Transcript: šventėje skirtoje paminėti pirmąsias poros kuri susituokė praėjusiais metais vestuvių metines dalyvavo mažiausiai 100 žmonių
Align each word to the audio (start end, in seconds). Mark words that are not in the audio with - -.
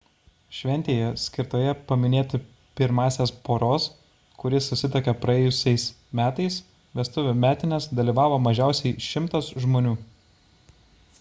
šventėje 0.59 1.09
skirtoje 1.23 1.73
paminėti 1.89 2.39
pirmąsias 2.79 3.33
poros 3.49 3.85
kuri 4.43 4.61
susituokė 4.69 5.15
praėjusiais 5.27 5.85
metais 6.21 6.57
vestuvių 7.01 7.37
metines 7.45 7.89
dalyvavo 8.01 8.39
mažiausiai 8.47 8.97
100 9.11 9.43
žmonių 9.67 9.97